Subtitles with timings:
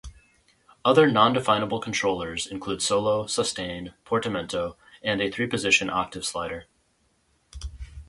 [0.83, 6.65] Other non-definable controllers include Solo, Sustain, Portamento and a three position octave slider.